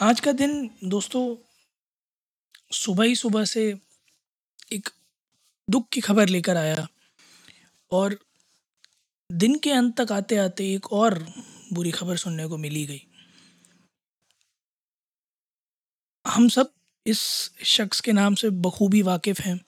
[0.00, 1.36] आज का दिन दोस्तों,
[2.72, 3.62] सुबह ही सुबह से
[4.72, 4.88] एक
[5.68, 6.86] दुख की खबर लेकर आया
[7.90, 8.18] और
[9.32, 11.18] दिन के अंत तक आते आते एक और
[11.72, 13.02] बुरी खबर सुनने को मिली गई।
[16.26, 16.72] हम सब
[17.06, 17.20] इस
[17.64, 19.60] शख्स के नाम से बखूबी वाकिफ़ हैं।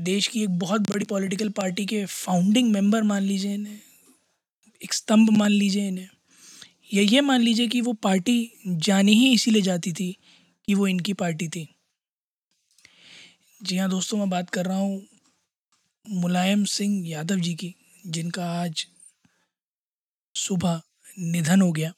[0.00, 3.80] देश की एक बहुत बड़ी पॉलिटिकल पार्टी के फाउंडिंग मेंबर मान लीजिए इन्हें,
[4.84, 6.08] एक स्तंभ मान लीजिए इन्हें।
[6.94, 10.16] या ये मान लीजिए कि वो पार्टी जानी ही इसीलिए जाती थी
[10.66, 11.68] कि वो इनकी पार्टी थी।
[13.62, 15.06] जी हाँ दोस्तों, मैं बात कर रहा हूँ
[16.08, 17.74] मुलायम सिंह यादव जी की,
[18.06, 18.86] जिनका आज
[20.34, 20.82] सुबह
[21.18, 21.92] निधन हो गया।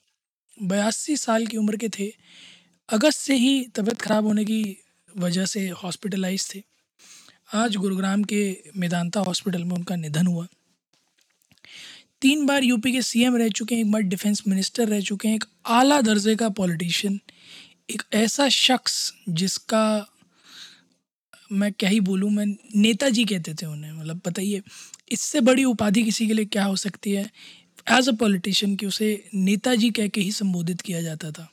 [0.63, 2.13] बयासी साल की उम्र के थे।
[2.89, 4.77] अगस्त से ही तबीयत ख़राब होने की
[5.17, 6.63] वजह से हॉस्पिटलाइज थे।
[7.55, 10.47] आज गुरुग्राम के मेदांता हॉस्पिटल में उनका निधन हुआ।
[12.23, 15.35] तीन बार यूपी के सीएम रह चुके हैं, एक बार डिफेंस मिनिस्टर रह चुके हैं,
[15.35, 17.19] एक आला दर्जे का पॉलिटिशियन
[17.91, 19.85] एक ऐसा शख्स जिसका
[21.53, 24.63] मैं क्या ही बोलूँ, मैं नेताजी कहते थे उन्हें मतलब बताइए,
[25.13, 27.31] इससे बड़ी उपाधि किसी के लिए क्या हो सकती है?
[27.91, 31.49] एज अ पॉलिटिशियन कि उसे नेताजी कह के ही संबोधित किया जाता था।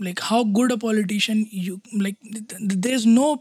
[0.00, 2.16] Like how good a politician you like
[2.62, 3.34] there is no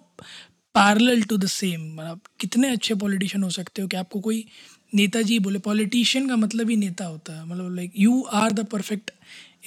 [0.76, 4.46] parallel to the same मतलब कितने अच्छे पॉलिटिशियन हो सकते हो कि आपको कोई
[4.94, 9.12] नेताजी बोले पॉलिटिशियन का मतलब ही नेता होता है। मतलब like you are the perfect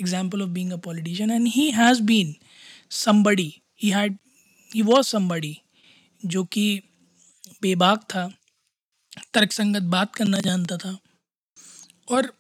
[0.01, 2.35] example of being a politician and he has been
[2.97, 4.17] somebody he had
[4.71, 5.57] he was somebody
[6.21, 6.67] जो कि
[7.63, 8.29] बेबाक था,
[9.35, 10.97] तर्कसंगत बात करना जानता था।
[12.09, 12.33] और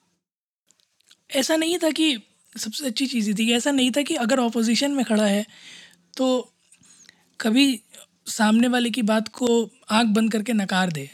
[1.30, 2.16] ऐसा नहीं था कि,
[2.52, 5.44] सबसे अच्छी चीज़ थी ऐसा नहीं था कि अगर ऑपोजिशन में खड़ा है
[6.16, 6.26] तो
[7.40, 7.66] कभी
[8.28, 9.48] सामने वाले की बात को
[9.90, 11.08] आँख बंद करके नकार दे।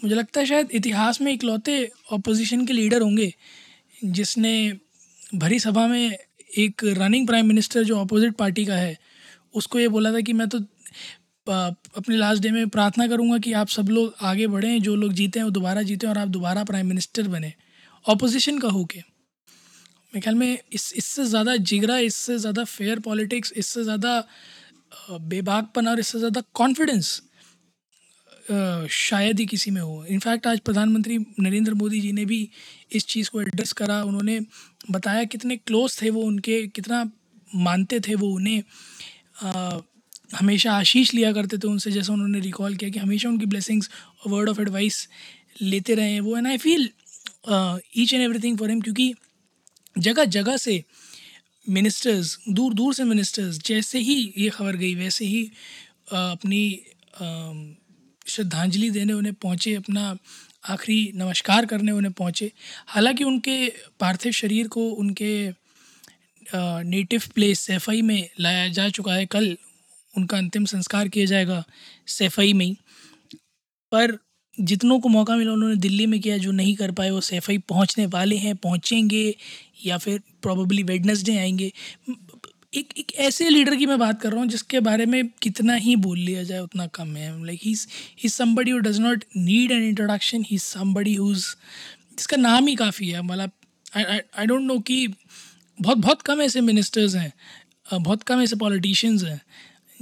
[0.00, 3.32] मुझे लगता है शायद इतिहास में इकलौते ऑपोजिशन के लीडर होंगे,
[4.04, 4.72] जिसने
[5.34, 6.16] भरी सभा में
[6.58, 8.96] एक रनिंग प्राइम मिनिस्टर जो अपोजिट पार्टी का है,
[9.54, 10.58] उसको ये बोला था कि मैं तो
[11.46, 15.38] अपने लास्ट डे में प्रार्थना करूँगा कि आप सब लोग आगे बढ़ें, जो लोग जीते
[15.38, 17.52] हैं वो दोबारा जीतें और आप दोबारा प्राइम मिनिस्टर बने।
[18.04, 23.52] ऑपोजिशन का हो के। मेरे ख्याल में इस, इससे ज़्यादा जिगरा, इससे ज़्यादा फेयर पॉलिटिक्स
[23.54, 24.22] इससे ज़्यादा
[25.10, 27.20] बेबाकपन और इससे ज़्यादा कॉन्फिडेंस
[28.90, 32.48] शायद ही किसी में हो। इनफैक्ट आज प्रधानमंत्री नरेंद्र मोदी जी ने भी
[32.92, 34.40] इस चीज़ को एड्रेस करा। उन्होंने
[34.90, 37.04] बताया कितने क्लोज थे वो उनके कितना
[37.54, 38.62] मानते थे वो उन्हें।
[40.36, 43.90] हमेशा आशीष लिया करते थे उनसे जैसा उन्होंने रिकॉल किया कि हमेशा उनकी ब्लेसिंग्स
[44.26, 45.08] और वर्ड ऑफ़ एडवाइस
[45.62, 46.88] लेते रहे हैं वो। And I feel
[47.98, 49.12] each and everything for him क्योंकि
[49.98, 50.82] जगह जगह से
[51.68, 56.62] मिनिस्टर्स दूर दूर से मिनिस्टर्स जैसे ही ये खबर गई वैसे ही uh, अपनी
[57.14, 57.89] uh,
[58.26, 60.16] श्रद्धांजलि देने उन्हें पहुँचे, अपना
[60.68, 62.50] आखिरी नमस्कार करने उन्हें पहुँचे।
[62.86, 63.66] हालाँकि उनके
[64.00, 65.32] पार्थिव शरीर को उनके
[66.84, 69.56] नेटिव प्लेस सैफई में लाया जा चुका है। कल
[70.14, 71.62] उनका अंतिम संस्कार किया जाएगा
[72.06, 72.76] सैफई में ही।
[73.92, 74.18] पर
[74.58, 78.06] जितनों को मौका मिला उन्होंने दिल्ली में किया, जो नहीं कर पाए, वो सैफई पहुँचने
[78.06, 79.34] वाले हैं, पहुँचेंगे
[79.86, 81.70] या फिर प्रॉबली वेडनेसडे आएँगे।
[82.72, 85.94] एक एक ऐसे लीडर की मैं बात कर रहा हूँ जिसके बारे में कितना ही
[85.98, 87.74] बोल लिया जाए उतना कम है। Like he
[88.18, 93.08] he somebody who does not need an introduction he somebody whose जिसका नाम ही काफ़ी
[93.08, 93.50] है। मतलब
[93.96, 95.06] आई डोंट नो कि
[95.78, 97.32] बहुत बहुत कम ऐसे मिनिस्टर्स हैं
[97.94, 99.40] बहुत कम ऐसे पॉलिटिशियंस हैं,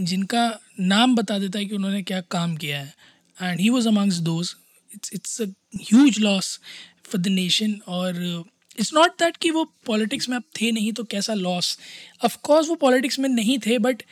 [0.00, 0.48] जिनका
[0.80, 2.94] नाम बता देता है कि उन्होंने क्या काम किया है।
[3.36, 4.54] And he was amongst those
[4.90, 5.46] it's it's a
[5.82, 6.58] huge loss
[7.06, 8.44] for the nation और
[8.78, 11.78] इट्स नॉट दैट कि वो पॉलिटिक्स में अब थे नहीं तो कैसा लॉस
[12.24, 14.02] ऑफकोर्स वो पॉलिटिक्स में नहीं थे बट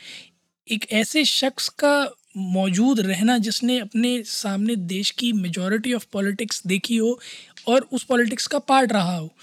[0.67, 6.97] एक ऐसे शख्स का मौजूद रहना जिसने अपने सामने देश की मेजॉरिटी ऑफ़ पॉलिटिक्स देखी
[6.97, 7.19] हो
[7.67, 9.33] और उस पॉलिटिक्स का पार्ट रहा हो।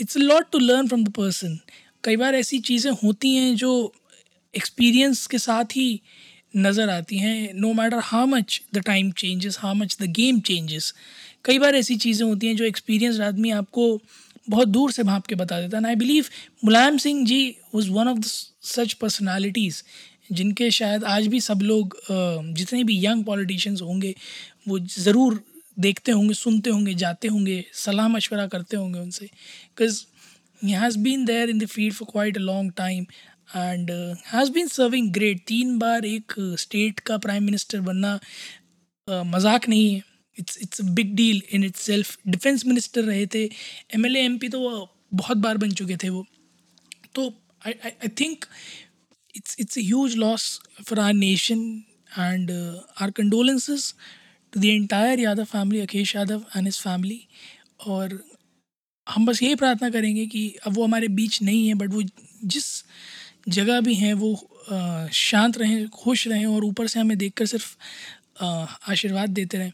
[0.00, 1.58] It's a lot to learn from the person
[2.04, 3.94] कई बार ऐसी चीज़ें होती हैं जो
[4.56, 6.00] एक्सपीरियंस के साथ ही
[6.56, 10.94] नज़र आती हैं no matter how much the time changes how much the game changes
[11.44, 14.00] कई बार ऐसी चीज़ें होती हैं जो एक्सपीरियंस आदमी आपको
[14.50, 16.26] बहुत दूर से भाप के बता देता है। I believe
[16.64, 17.40] Mulayam Singh ji
[17.74, 19.82] was one of the such personalities
[20.32, 24.14] जिनके शायद आज भी सब लोग जितने भी यंग पॉलिटिशियंस होंगे
[24.68, 25.42] वो ज़रूर
[25.78, 30.02] देखते होंगे सुनते होंगे जाते होंगे सलाह मशवरा करते होंगे उनसे। Because
[30.62, 33.04] he has been there in the field for quite a long time
[33.56, 33.90] and
[34.26, 39.94] has been serving great तीन बार एक स्टेट का प्राइम मिनिस्टर बनना uh, मज़ाक नहीं
[39.94, 40.02] है।
[40.38, 43.44] It's it's big deal in itself defence minister रहे थे
[43.94, 46.26] एम एल एम पी तो बहुत बार बन चुके थे वो।
[47.14, 47.34] तो
[47.66, 48.44] I I think
[49.36, 51.82] it's it's a huge loss for our nation
[52.18, 52.50] and
[53.00, 53.44] our our to
[54.60, 57.18] the entire Yadav family, Akesh Yadav and his family.
[57.86, 58.24] और
[59.08, 62.02] हम बस यही प्रार्थना करेंगे कि अब वो हमारे बीच नहीं है बट वो
[62.44, 62.84] जिस
[63.48, 67.76] जगह भी हैं वो आ, शांत रहें खुश रहें और ऊपर से हमें देखकर सिर्फ़
[68.90, 69.72] आशीर्वाद देते रहें।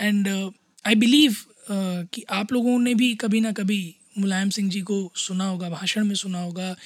[0.00, 0.52] एंड
[0.86, 1.36] आई बिलीव
[1.70, 6.04] कि आप लोगों ने भी कभी ना कभी मुलायम सिंह जी को सुना होगा भाषण
[6.04, 6.76] में सुना होगा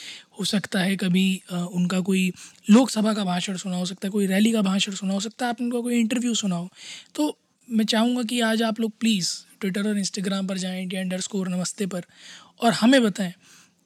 [0.40, 2.32] हो सकता है कभी uh, उनका कोई
[2.70, 5.50] लोकसभा का भाषण सुना हो सकता है कोई रैली का भाषण सुना हो सकता है
[5.50, 6.70] आप उनका कोई इंटरव्यू सुना हो।
[7.14, 7.38] तो
[7.70, 11.49] मैं चाहूँगा कि आज आप लोग प्लीज़ ट्विटर और इंस्टाग्राम पर जाएँ इंडिया अंडर स्कोर
[11.49, 12.04] नमस्ते पर
[12.61, 13.34] और हमें बताएँ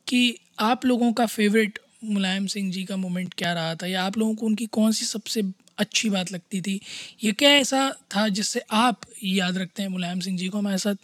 [0.08, 4.18] कि आप लोगों का फेवरेट मुलायम सिंह जी का मोमेंट क्या रहा था या आप
[4.18, 5.42] लोगों को उनकी कौन सी सबसे
[5.78, 6.80] अच्छी बात लगती थी।
[7.24, 10.58] ये क्या ऐसा था जिससे आप याद रखते हैं मुलायम सिंह जी को?
[10.58, 10.94] हमारे साथ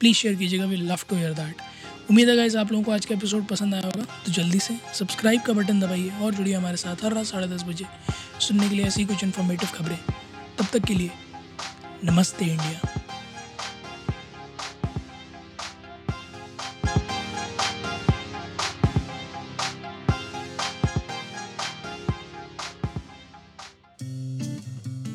[0.00, 1.62] प्लीज़ शेयर कीजिएगा we love to hear that
[2.10, 4.76] उम्मीद है गाइज़ आप लोगों को आज का एपिसोड पसंद आया होगा तो जल्दी से
[4.94, 7.84] सब्सक्राइब का बटन दबाइए और जुड़िए हमारे साथ हर रात साढ़े दस बजे
[8.40, 9.98] सुनने के लिए ऐसी कुछ इन्फॉर्मेटिव खबरें।
[10.58, 11.10] तब तक के लिए
[12.04, 12.97] नमस्ते इंडिया।